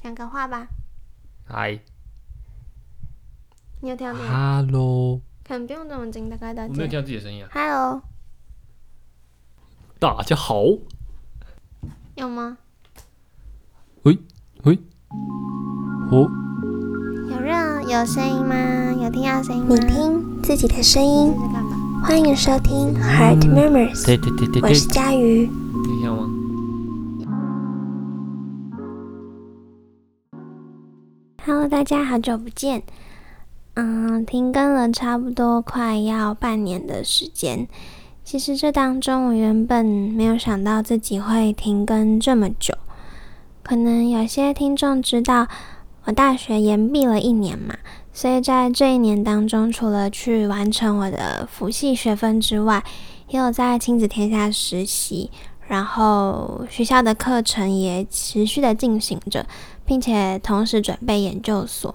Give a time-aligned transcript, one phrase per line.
[0.00, 0.68] 讲个话吧。
[1.44, 1.80] 嗨
[3.80, 7.00] 你有？，Hello，可能不用这么近，大概到我没有听。
[7.00, 7.50] 到自己的声音啊。
[7.52, 8.02] Hello，
[9.98, 10.62] 大家好，
[12.14, 12.58] 有吗？
[14.02, 14.18] 喂
[14.62, 14.78] 喂
[16.12, 16.30] 哦，
[17.30, 18.54] 有人有声音吗？
[19.02, 19.74] 有听到声音吗？
[19.74, 22.02] 你听自己的声音这，是干嘛？
[22.06, 25.50] 欢迎收听 Heart Murmurs，对对对对对，我是佳瑜。
[31.48, 32.82] Hello，大家好久不见。
[33.72, 37.66] 嗯，停更了差不多快要半年的时间。
[38.22, 42.74] 其实这当中，我原本没有想到自己会停更这么久。
[43.62, 45.48] 可能有些听众知道，
[46.04, 47.74] 我大学延毕了一年嘛，
[48.12, 52.84] 所以在这一年当中，除了去完成我的辅系学分之外，
[53.28, 55.30] 也有在亲子天下实习，
[55.68, 59.46] 然后学校的课程也持续的进行着。
[59.88, 61.94] 并且同时准备研究所，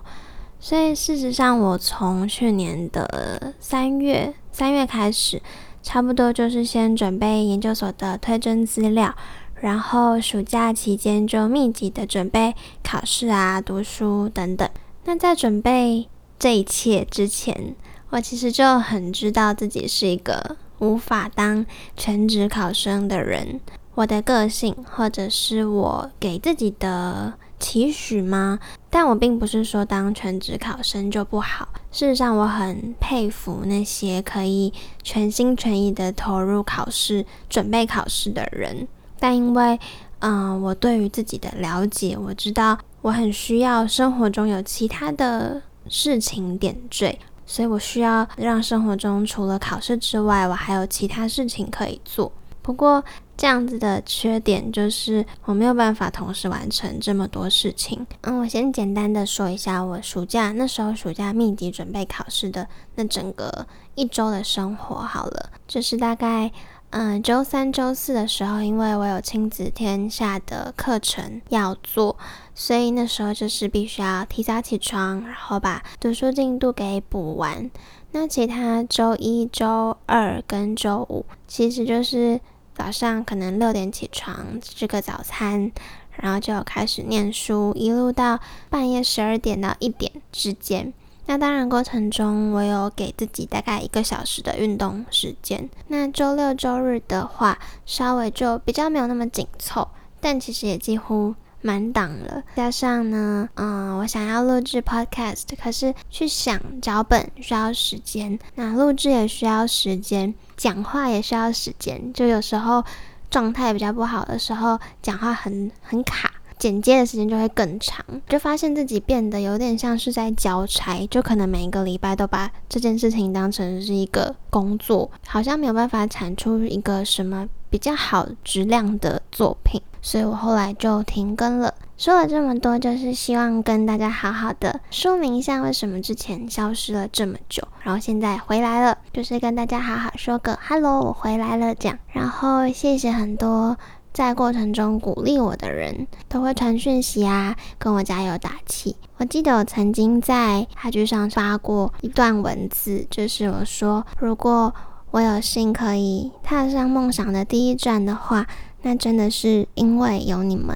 [0.60, 5.40] 所以事实上，我从去年的三月三月开始，
[5.84, 9.14] 差不多就是先准备研究所的推甄资料，
[9.62, 14.68] 然后暑假期间就密集的准备考试啊、读书等等。
[15.06, 16.10] 那在准备
[16.40, 17.76] 这一切之前，
[18.10, 23.62] 我其实就很知道自己是一个无法当全职考生的人。
[23.96, 28.60] 我的个性，或者是我给自己的期许吗？
[28.90, 31.70] 但我并不是说当全职考生就不好。
[31.92, 38.88] 事实上，我很佩服那些可以全心全意的投入考试、准备考试的人。
[39.20, 39.80] 但因为，
[40.20, 52.32] 嗯、我对于自己的了解，我知道我很需要生活中有其他的事情点缀，所以我需要让生活中除了考试之外，我还有其他事情可以做。
[52.62, 53.04] 不过，
[53.36, 58.08] 这样子的缺点就是我没有办法同时完成这么多事情。
[58.22, 66.50] 嗯，我先简单的说一下我暑假那时候暑假密集准备考试的那整个一周的生活好了，就是大概
[66.92, 72.16] 嗯周三、周四的时候，因为我有亲子天下的课程要做，
[72.56, 77.70] 所以那时候就是必须要提早起床，然后把读书进度给补完。
[78.12, 82.40] 那其他周一周二跟周五，其实就是
[82.76, 85.72] 早上可能六点起床吃个早餐，
[86.12, 90.94] 然后就开始念书，一路到半夜十二点到一点之间。
[91.26, 95.70] 那当然，过程中我有给自己大概一个小时的运动时间。
[95.88, 99.88] 那周六周日的话，稍微就比较没有那么紧凑，
[100.20, 102.44] 但其实也几乎满档了。
[102.56, 112.14] 加上呢，嗯，我想要录制 podcast，可是去想脚本需要时间，那录制也需要时间，讲话也需要时间。
[112.14, 112.84] 就有时候
[113.32, 116.32] 状态比较不好的时候，讲话很很卡。
[116.60, 131.74] 剪接的时间就会更长，就发现自己变得有点像是在交差，就可能每一个礼拜都把这件事情当成是一个工作，好像没有办法产出一个什么比较好质量的作品，所以我后来就停更了。
[131.98, 141.98] 说了这么多，就是希望跟大家好好的说明一下为什么之前消失了这么久，然后现在回来了，就是跟大家好好说个 “hello”，我回来了这样。
[142.12, 143.76] 然后谢谢很多
[144.14, 148.96] 在过程中鼓励我的人，都会传讯息啊，跟我加油打气。
[149.18, 154.72] 我记得我曾经在 IG 上发过一段文字，就是我说，如果
[155.14, 158.48] 我有幸可以踏上梦想的第一站的话，
[158.82, 160.76] 那真的是因为有你们。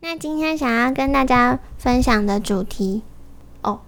[0.00, 3.02] 那今天想要跟大家分享的主题，
[3.62, 3.80] 哦，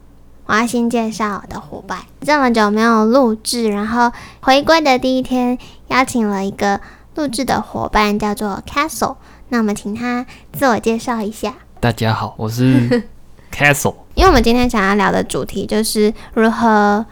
[0.47, 2.00] 我要先介绍我的伙伴。
[2.20, 4.10] 这么久没有录制，然后
[4.41, 6.80] 回归的第一天，邀请了一个
[7.14, 9.14] 录制的伙伴，叫做 Castle。
[9.50, 11.54] 那我们请他自我介绍一下。
[11.78, 13.04] 大家好，我是
[13.54, 13.94] Castle。
[14.16, 17.06] 因为我们今天想要聊的主题就是如何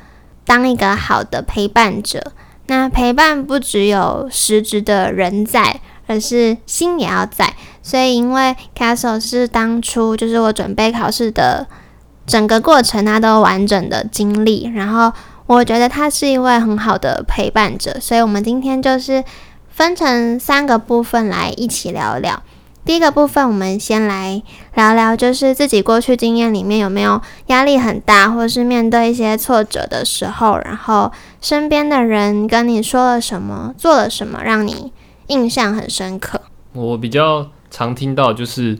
[0.44, 2.32] 当一个好的陪伴者。
[2.66, 7.54] 那陪伴不只有实质的人在，而是心也要在。
[7.82, 11.66] 所以，因为 Castle 是当初就是我准备考试的
[12.26, 14.70] 整个过程，他都完整的经历。
[14.74, 15.12] 然后，
[15.46, 17.98] 我觉得他是一位很好的陪伴者。
[18.00, 19.22] 所以我们今天就是
[19.68, 22.42] 分成三个部分来一起聊聊。
[22.84, 24.42] 第一个部分，我们先来
[24.74, 31.10] 聊聊，就是自己过去经验里面有没有压力很大，或是面对一些挫折的时候，然后
[31.40, 34.92] 身边的人跟你说了什么，做了什么，让你
[35.28, 36.38] 印象很深刻。
[36.74, 38.78] 我比较常听到就是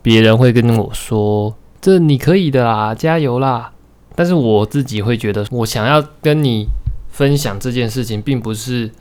[0.00, 1.52] 别人会跟我说
[1.82, 3.72] ：“这你可以的啦，加油啦。”
[4.14, 6.68] 但是我自己会觉得，我想要跟你
[7.08, 8.92] 分享这件事情，并不是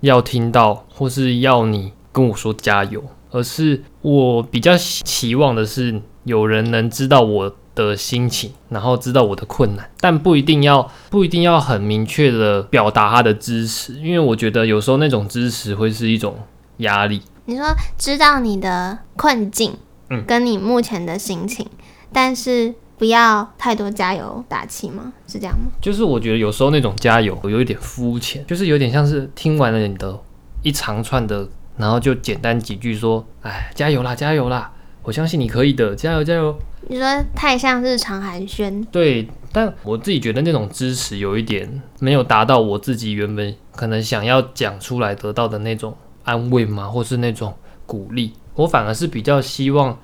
[0.00, 16.36] 要听到或是要你跟我说加油，而是我比较期望的是有人能知道我的心情，然后知道我的困难，但不一定要不一定要很明确的表达他的支持，因为我觉得有时候那种支持会是一种
[16.78, 17.22] 压力。
[17.46, 17.64] 你说
[17.98, 19.74] 知道你的困境，
[20.10, 21.66] 嗯跟你目前的心情，
[22.12, 25.12] 但是不要太多加油打气吗？
[25.26, 25.72] 是这样吗？
[25.80, 30.16] 就是我觉得有时候那种加油有一点肤浅，就是有点像是听完了你的
[30.62, 34.72] 一长串的，然后就简单几句说：“哎，加油啦，加油啦，
[35.02, 36.56] 我相信你可以的，加油加油。
[36.88, 47.54] 你说太像日常寒暄，”对，但我自己觉得那种支持有一点没有达到我自己原本可能想要讲出来得到的那种安慰嘛，或是那种
[47.86, 48.32] 鼓励。
[48.54, 49.98] 我反而是比较希望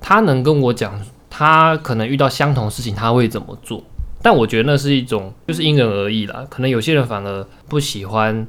[0.00, 0.98] 他能跟我讲，
[1.28, 3.82] 他可能遇到相同事情他会怎么做。
[4.22, 6.46] 但我觉得那是一种，就是因人而异啦。
[6.48, 8.46] 可能有些人反而不喜欢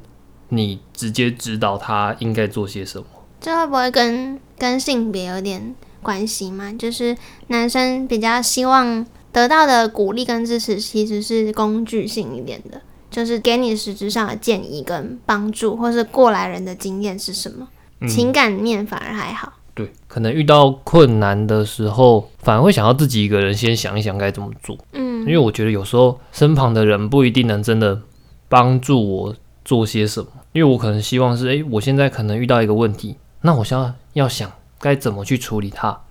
[0.49, 3.05] 你直接指导他应该做些什么。
[3.41, 6.73] 这会不会跟跟性别有点关系吗？
[6.77, 7.15] 就是
[7.47, 17.67] 男生比较希望得到的鼓励跟支持其实是工具性一点的，就是给你实质上的建议跟帮助，或是过来人的经验是什么，
[17.99, 19.53] 嗯情感面反而还好。
[19.75, 24.77] 对，可能遇到困难的时候，反而会想要自己一个人先想一想该怎么做。
[24.93, 27.99] 嗯，因为我觉得有时候身旁的人不一定能真的
[28.47, 36.01] 帮助我做些什么，因为我可能希望是，诶，我现在可能遇到一个问题，那我想要要想该怎么去处理它。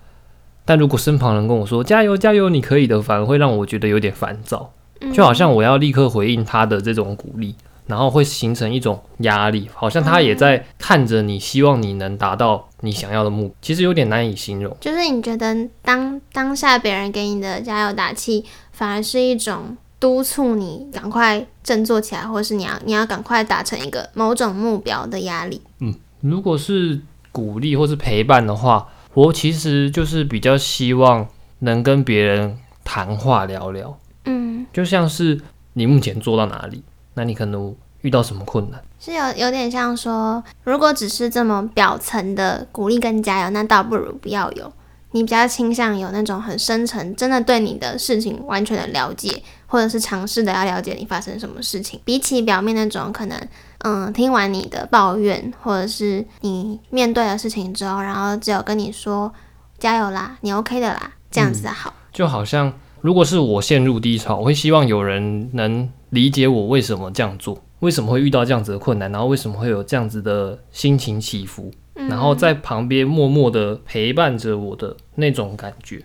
[0.65, 7.57] 但如果身旁人跟我说加油加油，你可以的，反而会让我觉得有点烦躁，嗯就好像我要立刻回应他的这种鼓励，
[7.87, 14.77] 然后会形成一种压力，好像他也在看着你，希望你能达到你想要的目，其实有点难以形容。
[14.81, 25.63] 就是你觉得当当下别人给你的加油打气，反而是一种督促你赶快振作起来，或是你要你要赶快达成一个某种目标的压力。
[25.79, 27.01] 嗯如果是
[27.31, 31.29] 鼓励或是陪伴的话，我其实就是比较希望
[31.61, 35.41] 能跟别人谈话聊聊，嗯，就像是
[35.75, 36.83] 你目前做到哪里，
[37.15, 44.73] 那你可能遇到什么困难，是有有点像说，如果只是这么表层的鼓励跟加油，那倒不如不要有。
[45.13, 53.49] 你比较倾向有那种很深层，真的对你的事情完全的了解，或者是尝试的要了解你发生什么事情，比起表面那种可能，
[53.79, 59.33] 嗯，听完你的抱怨，或者是你面对的事情之后，然后只有跟你说
[59.79, 61.95] 加油啦，你 OK 的啦，这样子的好。
[62.13, 76.03] 就好像如果是我陷入低潮，我会希望有人能理解我为什么这样做，为什么会遇到这样子的困难，然后为什么会有这样子的心情起伏，然后在旁边默默的陪伴着我的那种感觉。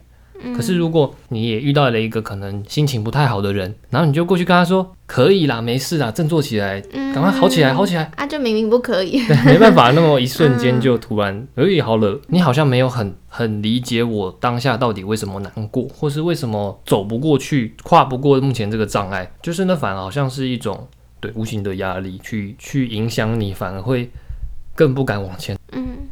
[0.56, 6.80] 可是如果你也遇到了一个可能心情不太好的人，然后你就过去跟他说：“可以啦，没事啦，振作起来，
[7.12, 8.04] 赶快好起来，好起来。
[8.16, 9.20] 啊，就明明不可以。
[9.26, 20.88] 对， 没办法，那么一瞬间就突然， 哎、好了，你好像没有很很理解我当下到底为什么难过，或是为什么走不过去、跨不过目前这个障碍，就是那反而好像是一种
[21.20, 24.12] 对无形的压力，去去影响你，反而会
[24.78, 25.58] 更不敢往前。
[25.72, 26.08] 嗯，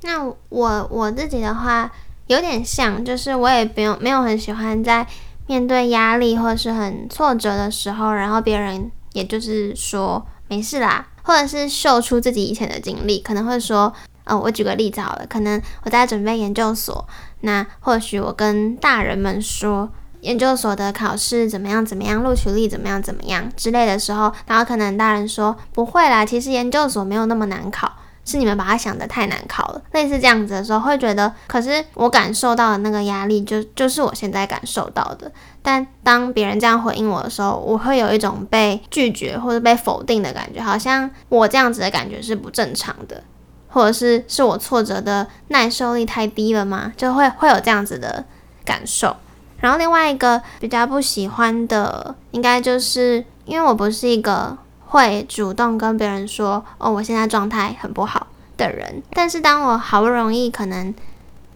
[0.00, 1.92] 那我我自己的话
[2.26, 5.06] 有点像，就是我也没有没有很喜欢在
[5.46, 13.92] 面对压力或者是很挫折的时候，然后别人也就是说没事啦，或者是秀出自己以前的经历，可能会说，
[14.24, 17.06] 呃，我举个例子好了，可能我在准备研究所，
[17.42, 19.90] 那或许我跟大人们说。
[20.22, 21.84] 研究所的考试怎么样？
[21.84, 22.22] 怎么样？
[22.22, 23.02] 录取率怎么样？
[23.02, 27.92] 怎么样之类的时候，然后可能大人说不会啦，其实研究所没有那么难考，
[28.24, 29.82] 是你们把它想得太难考了。
[29.90, 35.30] 类似这样子的时候，会觉得，可是我感受到的那个压力就就是我现在感受到的。
[35.60, 43.24] 但当别人这样回应我的时候，我会有一种被拒绝或者被否定的感觉，好像我这样子的感觉是不正常的，
[43.66, 46.92] 或者是是我挫折的耐受力太低了吗？
[46.96, 48.24] 就会会有这样子的
[48.64, 49.16] 感受。
[49.62, 58.26] 然后另外一个比较不喜欢的，应该就是因为我不是一个会主动跟别人说哦，我现在状态很不好
[58.58, 59.02] 的人。
[59.14, 60.92] 但是当我好不容易可能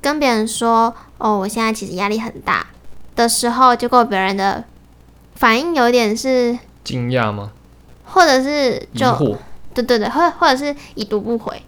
[0.01, 2.67] 跟别人说哦，我现在其实压力很大
[3.15, 4.63] 的时候，结果别人的
[5.35, 7.51] 反应有点是，惊讶吗？
[8.05, 9.37] 或者是就？
[9.75, 11.61] 对对对，或或者是已读不回，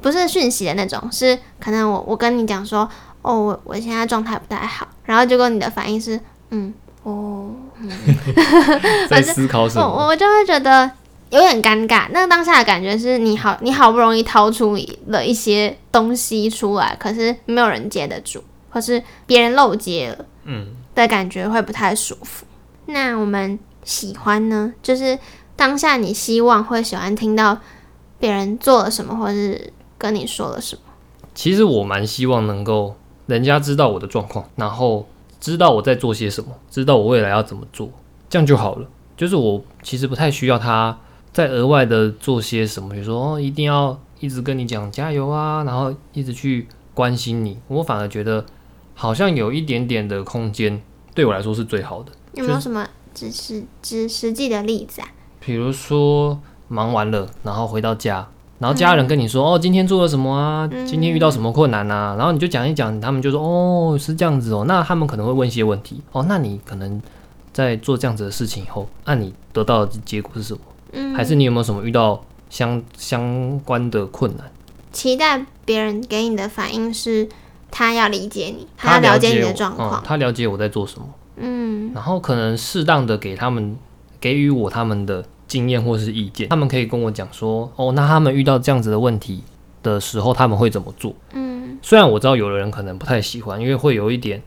[0.00, 2.88] 不是讯息的那种，是可能我我跟你讲说，
[3.20, 7.50] 哦，我我现在状态不太好，然后结果你的反应是，嗯，哦，
[9.10, 10.06] 在思考什我么？
[10.06, 10.88] 我就会觉得
[11.30, 12.06] 有点尴尬。
[12.12, 18.40] 那当下的感觉是你好，你好不容易掏出了一些东西出来，可是没有人接得住，
[18.70, 22.46] 或是别人漏接了，嗯，的感觉会不太舒服。
[22.86, 25.18] 那我们喜欢呢，就是
[25.56, 27.58] 当下你希望会喜欢听到
[28.20, 30.82] 别人做了什么，或是跟你说了什么。
[31.34, 32.94] 其实我蛮希望能够
[33.30, 35.06] 人家知道我的状况，然后
[35.40, 37.88] 知道我在做些什么，知道我未来要怎么做，
[38.28, 38.88] 这样就好了。
[39.16, 40.98] 就是我其实不太需要他
[41.32, 47.58] 再额外的做些什么，比如说哦，一定要一直跟你讲加油啊，然后一直去关心你。
[47.68, 48.44] 我反而觉得
[48.94, 50.82] 好像有一点点的空间，
[51.14, 52.12] 对我来说是最好的。
[52.32, 55.08] 有没有什么只是只实际的例子啊？
[55.38, 58.28] 比如说忙完了，然后回到家，
[58.60, 60.68] 然后家人跟你说、哦，今天做了什么啊？
[60.86, 62.14] 今天遇到什么困难啊？
[62.16, 64.64] 然后你就讲一讲，他们就说哦，是这样子哦。
[64.68, 67.00] 那他们可能会问一些问题哦，那你可能
[67.52, 70.60] 在做这样子的事情以后，那你得到的结果是什么？
[70.92, 74.50] 嗯，还是你有没有什么遇到相相关的困难？
[74.92, 77.26] 期待别人给你的反应是
[77.70, 80.02] 他要理解你，他要了解你的状况嗯，。
[80.04, 83.74] 他了解我在做什么，嗯然后可能适当的给他们
[84.20, 89.42] 给予我他们的经验或是意见，他们可以跟我讲说，哦，那他们遇到这样子的问题
[89.82, 91.12] 的时候，他们会怎么做？
[91.32, 91.76] 嗯。
[91.82, 94.40] 虽然我知道有的人可能不太喜欢，因为会有一点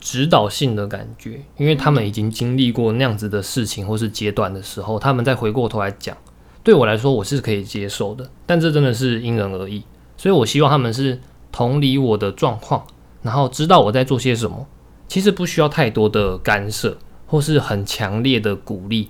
[0.00, 6.16] 指导性的感觉，因为他们已经经历过那样子的事情或是阶段的时候，他们再回过头来讲，
[6.64, 9.84] 对我来说我是可以接受的，但这真的是因人而异，
[10.16, 11.20] 所以我希望他们是
[11.52, 12.84] 同理我的状况，
[13.20, 14.66] 然后知道我在做些什么，
[15.06, 16.96] 其实不需要太多的干涉
[17.26, 19.08] 或是很强烈的鼓励，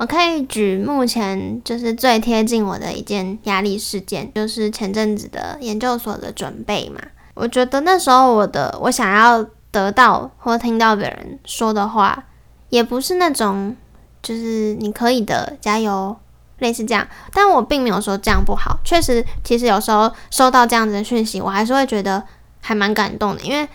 [0.00, 6.98] 我可以举目前就是最贴近我的一件压力事件，就是前阵子的研究所的准备嘛。
[7.34, 12.24] 我觉得那时候我的我想要得到或听到别人说的话，
[12.70, 13.76] 也不是那种
[14.22, 16.16] 就是你可以的，加油，
[16.60, 17.06] 类似这样。
[17.34, 22.24] 但我并没有说这样不好，确实，其实有时候收到这样子的讯息，我还是会觉得
[22.62, 23.68] 还蛮感动的，因为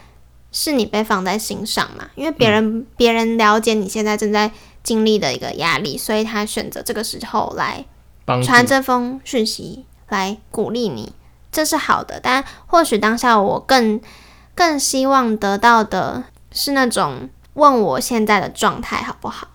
[0.51, 4.49] 是你被放在心上嘛，因为别人别、人了解你现在正在
[4.85, 7.83] 经历的一个压力，所以他选择这个时候来
[8.43, 11.11] 传这封讯息来鼓励你，
[11.51, 12.19] 这是好的。
[12.21, 13.99] 但或许当下我更
[14.53, 19.47] 更希望得到的是那种问我现在的状态好不好。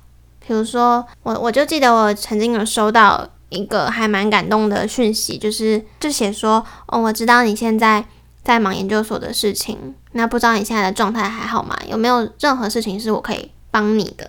[0.44, 8.04] 比如说，我我就记得我曾经有收到一个还蛮感动的讯息，就是就写说，哦，我知道你现在
[8.42, 11.78] 在忙研究所的事情，那不知道你现在的状态还好吗？
[11.86, 14.28] 有没有任何事情是我可以帮你的？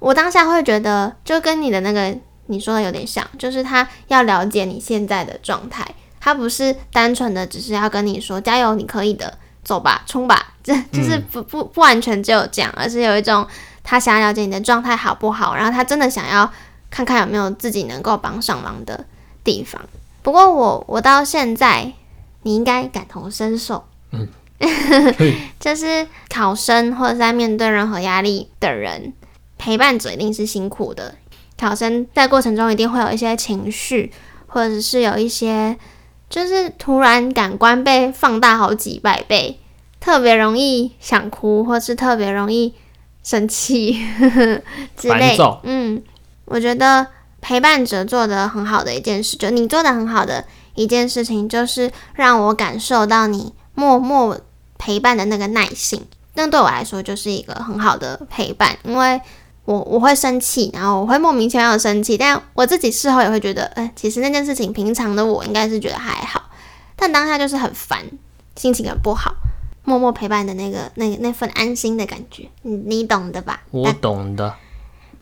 [0.00, 5.86] 嗯，我当下会觉得，就跟你的那个你说的有点像，就是他要了解你现在的状态，
[6.20, 13.46] 他不是单纯的只是要跟你说加油，你可以的，走吧，冲吧，这就是不不不完全只有这样，而是有一种
[13.82, 16.50] 他想要了解你的状态好不好，然后他真的想要
[16.90, 19.04] 看看有没有自己能够帮上忙的
[19.42, 19.80] 地方。
[20.22, 21.92] 不过我我到现在，
[22.42, 24.28] 你应该感同身受，嗯。
[25.60, 29.12] 就是考生或者在面对任何压力的人，
[29.58, 31.14] 陪伴者一定是辛苦的。
[31.58, 34.12] 考生在过程中一定会有一些情绪，
[34.46, 35.76] 或者是有一些
[36.28, 39.58] 就是突然感官被放大好几百倍，
[39.98, 42.74] 特别容易想哭，或是特别容易
[43.22, 44.06] 生气
[44.96, 45.36] 之类。
[45.62, 46.02] 嗯，
[46.44, 47.06] 我觉得
[47.40, 50.44] 陪伴者做的很好的一件事，就你做的很好的
[50.74, 54.38] 一件事情，就是让我感受到你默默
[54.76, 56.04] 陪伴的那个耐性。
[56.34, 59.18] 那对我来说就是一个很好的陪伴，因为
[59.66, 66.50] 我我会生气，然后我会莫名其妙的生气，但我自己事后也会觉得，哎、其实那件事情平常的我应该是觉得还好，
[66.96, 68.02] 但当下就是很烦，
[68.56, 69.34] 心情很不好。
[69.84, 73.62] 默默陪伴的那个、那个、那份安心的感觉，你你懂的吧？
[73.70, 74.54] 我懂的，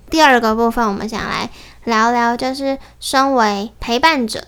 [0.08, 1.50] 第二个部分，我们想来
[1.84, 4.46] 聊聊，就是身为陪伴者，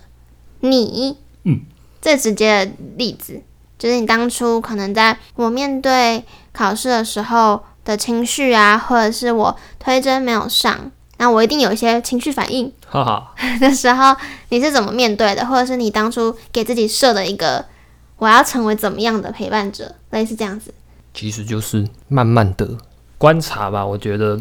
[0.61, 1.61] 你，嗯，
[2.01, 3.43] 最直接的例子，
[3.79, 6.25] 就是你当初可能在我面对
[6.55, 13.35] 考试的时候的情绪啊，或者是我推针没有上，那我一定有一些情绪反应哈哈。
[13.59, 14.15] 的时候，
[14.51, 15.47] 你是怎么面对的？
[15.47, 17.65] 或者是你当初给自己设的一个
[18.19, 20.75] 我要成为怎么样的陪伴者，类似这样子。
[21.15, 22.77] 其实就是慢慢的
[23.17, 23.87] 观察吧。
[23.87, 24.39] 我觉得，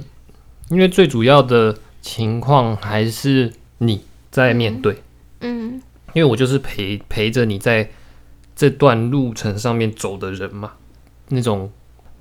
[0.69, 5.01] 因为最主要的情况还是你在面对，
[5.41, 5.81] 嗯
[6.13, 7.89] 因为我就是陪陪着你在
[8.55, 10.71] 这段路程上面走的人嘛。
[11.29, 11.71] 那种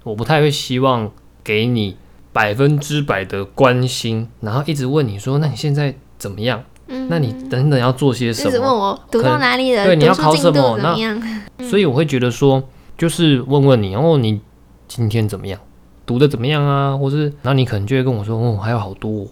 [0.05, 1.11] 我不太会希望
[1.43, 1.97] 给你
[2.33, 6.63] 百分之百的关心，然后一直问你说：“那你现在怎么样？
[6.87, 11.23] 嗯，那你等等要做些什一直问么我读到哪里了，对你要考什么那怎么样？？
[11.69, 12.63] ”所以我会觉得说，
[12.97, 14.41] 就是问问你，然哦，你
[14.87, 15.59] 今天怎么样？
[16.07, 16.95] 读的怎么样啊？
[16.97, 19.29] 或是，然后你可能就会跟我说，哦，还有好多、哦，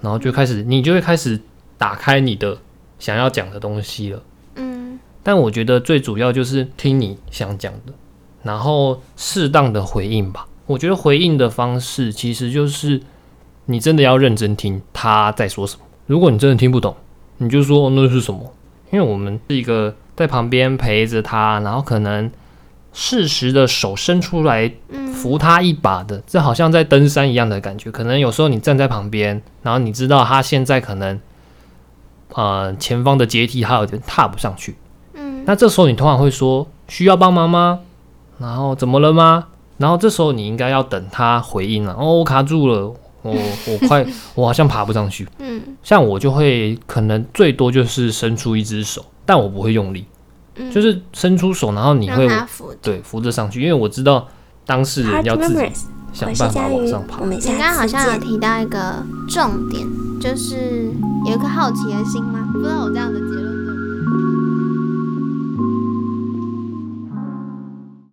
[0.00, 1.40] 然后就开始，你就会开始
[1.76, 2.56] 打开你的
[3.00, 4.22] 想要讲的东西了。
[4.54, 7.92] 嗯但我觉得最主要就是听你想讲的，
[8.42, 10.46] 然后适当的回应吧。
[10.66, 13.02] 我觉得回应的方式其实就是
[13.66, 15.82] 你真的要认真听他在说什么。
[16.06, 16.94] 如果你真的听不懂，
[17.38, 18.52] 你就说、哦那是什么。
[18.90, 22.30] 因为我们是一个在旁边陪着他，然后可能
[22.92, 27.90] 适时的手伸出来嗯扶他一把的，这好像在登山一样的感觉。
[27.90, 31.18] 可能有时候你站在旁边，然后你知道他现在可能
[32.34, 34.76] 呃前方的阶梯他有点踏不上去，
[35.14, 37.80] 嗯那这时候你通常会说需要帮忙吗？
[38.42, 39.46] 然后怎么了吗？
[39.78, 41.94] 然后这时候你应该要等他回应了。
[41.98, 42.86] 哦，我卡住了，
[43.22, 45.26] 我我快， 我好像爬不上去。
[45.38, 50.06] 嗯像我就会可能最多就是伸出一只手，但我不会用力，
[50.56, 52.78] 嗯，就是伸出手，然后你会扶着。
[52.82, 54.28] 对扶着上去，因为我知道
[54.66, 55.70] 当事人要自己
[56.12, 57.26] 想办法往上，爬我。
[57.26, 58.28] 们你下刚刚好像有次见。
[58.28, 59.84] 提到一个重点，
[60.20, 60.92] 就是
[61.26, 62.48] 有一个好奇的心吗？
[62.52, 63.51] 不知道我这样的结论